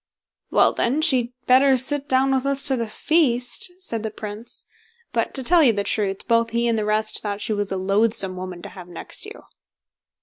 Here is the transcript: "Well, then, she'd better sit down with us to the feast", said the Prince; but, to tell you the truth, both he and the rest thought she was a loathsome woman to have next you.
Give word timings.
"Well, 0.49 0.73
then, 0.73 1.03
she'd 1.03 1.31
better 1.45 1.77
sit 1.77 2.09
down 2.09 2.31
with 2.33 2.43
us 2.43 2.63
to 2.63 2.75
the 2.75 2.89
feast", 2.89 3.71
said 3.77 4.01
the 4.01 4.09
Prince; 4.09 4.65
but, 5.13 5.31
to 5.35 5.43
tell 5.43 5.61
you 5.61 5.73
the 5.73 5.83
truth, 5.83 6.27
both 6.27 6.49
he 6.49 6.67
and 6.67 6.75
the 6.75 6.85
rest 6.85 7.21
thought 7.21 7.39
she 7.39 7.53
was 7.53 7.71
a 7.71 7.77
loathsome 7.77 8.35
woman 8.35 8.63
to 8.63 8.69
have 8.69 8.87
next 8.87 9.27
you. 9.27 9.43